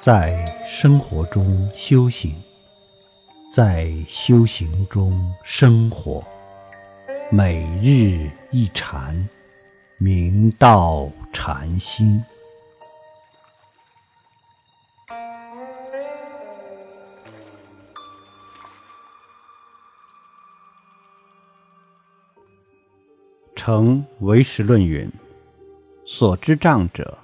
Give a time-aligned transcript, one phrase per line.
[0.00, 2.32] 在生活中修行，
[3.52, 6.24] 在修行中生活，
[7.32, 9.28] 每日一禅，
[9.98, 12.22] 明道禅心。
[23.56, 25.10] 成唯识论云：
[26.06, 27.18] 所知障者。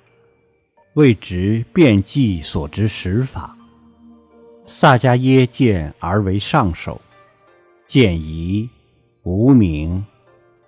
[0.95, 3.57] 谓执遍计所知实法。
[4.65, 7.01] 萨迦耶见而为上首，
[7.85, 8.69] 见疑、
[9.25, 10.05] 无明、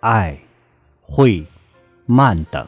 [0.00, 0.36] 爱、
[1.00, 1.44] 慧、
[2.06, 2.66] 慢等，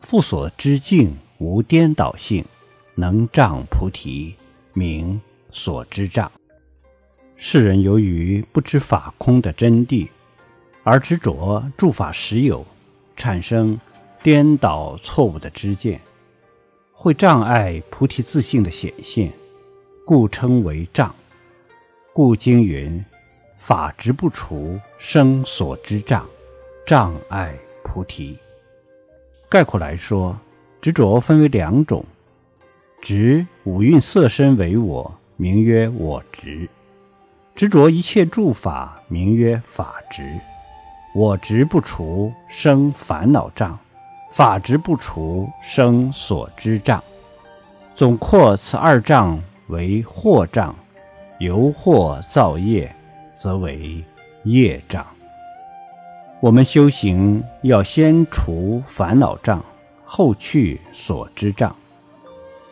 [0.00, 2.44] 复所知境无颠倒性，
[2.96, 4.34] 能障菩提，
[4.72, 5.20] 名
[5.52, 6.30] 所知障。
[7.36, 10.08] 世人由于不知法空的真谛，
[10.82, 12.66] 而执着诸法实有，
[13.14, 13.78] 产生
[14.24, 16.00] 颠倒错误的知见。
[17.02, 19.32] 会障碍菩提自性的显现，
[20.04, 21.14] 故称为障。
[22.12, 23.02] 故经云
[23.58, 26.28] ：“法执不除，生所知障，
[26.86, 28.36] 障碍菩提。”
[29.48, 30.36] 概括来说，
[30.82, 32.04] 执着分为两种：
[33.00, 36.68] 执五蕴色身为我，名曰我执；
[37.54, 40.22] 执着一切诸法，名曰法执。
[41.14, 43.78] 我执不除，生烦恼障。
[44.30, 47.02] 法执不除，生所知障。
[47.94, 50.74] 总括此二障为惑障，
[51.38, 52.94] 由惑造业，
[53.36, 54.02] 则为
[54.44, 55.06] 业障。
[56.40, 59.62] 我们修行要先除烦恼障，
[60.04, 61.74] 后去所知障。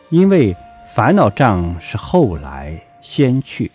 [0.09, 0.55] 因为
[0.95, 3.69] 烦恼障是后来先去，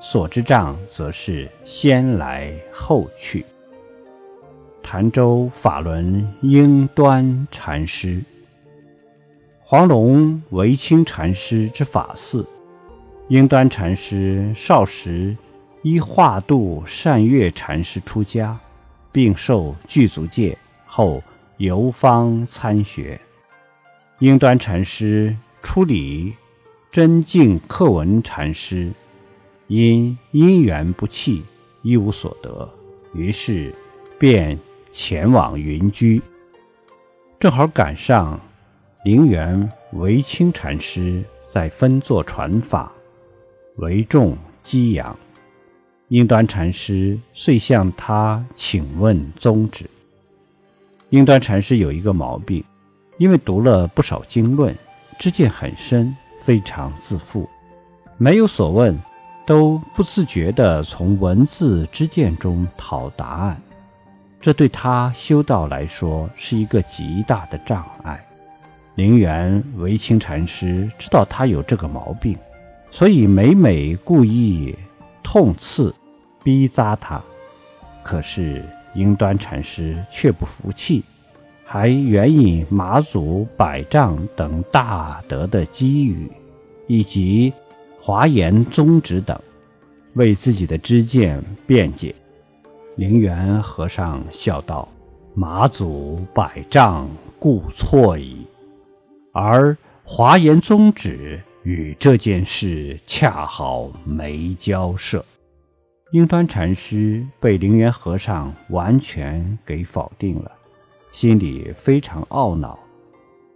[0.00, 3.46] 所知障则是先来后去。
[4.90, 8.22] 潭州法轮英端禅师，
[9.60, 12.42] 黄龙为清禅师之法嗣。
[13.28, 15.36] 英端禅师少时
[15.82, 18.58] 依化度善月禅师出家，
[19.12, 21.22] 并受具足戒，后
[21.58, 23.20] 游方参学。
[24.20, 26.32] 英端禅师出礼
[26.90, 28.90] 真净克文禅师，
[29.66, 31.44] 因因缘不弃，
[31.82, 32.66] 一无所得，
[33.12, 33.70] 于是
[34.18, 34.58] 便。
[34.90, 36.20] 前往云居，
[37.38, 38.40] 正好赶上
[39.04, 42.90] 灵源维清禅师在分座传法，
[43.76, 45.16] 为众激扬。
[46.08, 49.84] 英端禅师遂向他请问宗旨。
[51.10, 52.64] 英端禅师有一个毛病，
[53.18, 54.74] 因为读了不少经论，
[55.18, 57.48] 知见很深，非常自负，
[58.16, 58.98] 没有所问，
[59.46, 63.60] 都不自觉地从文字知见中讨答案。
[64.40, 68.24] 这对他修道来说是一个极大的障碍。
[68.94, 72.36] 灵源维清禅师知道他有这个毛病，
[72.90, 74.74] 所以每每故意
[75.22, 75.94] 痛刺、
[76.42, 77.20] 逼扎他。
[78.02, 81.04] 可是英端禅师却不服气，
[81.64, 86.30] 还援引马祖百丈等大德的机语，
[86.86, 87.52] 以及
[88.00, 89.38] 华严宗旨等，
[90.14, 92.14] 为自己的知见辩解。
[92.98, 94.88] 灵源和尚笑道
[95.32, 98.44] ：“马祖百丈，故错矣。
[99.32, 105.24] 而华严宗旨与这件事恰好没交涉。”
[106.10, 110.50] 英端禅师被灵源和尚完全给否定了，
[111.12, 112.76] 心里非常懊恼，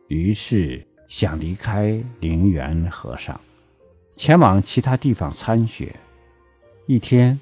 [0.06, 3.40] 于是想离开灵源和尚，
[4.14, 5.92] 前往其他地方参学。
[6.86, 7.40] 一天，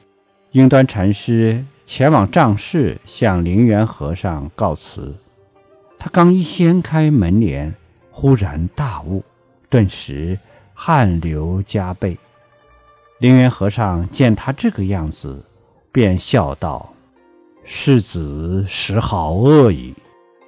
[0.53, 1.63] 英端禅师。
[1.93, 5.13] 前往帐室向灵源和尚告辞，
[5.99, 7.75] 他刚一掀开门帘，
[8.13, 9.25] 忽然大悟，
[9.69, 10.39] 顿时
[10.73, 12.17] 汗流浃背。
[13.19, 15.45] 灵源和尚见他这个样子，
[15.91, 16.95] 便笑道
[17.67, 19.93] ：“世子实好恶矣！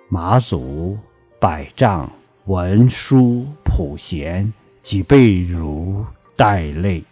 [0.08, 0.96] 马祖
[1.40, 2.08] 百丈
[2.44, 6.06] 文殊普贤，几被如
[6.36, 7.02] 带泪。”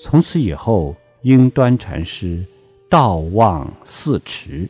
[0.00, 2.46] 从此以后，应端禅师。
[2.90, 4.68] 道望四迟。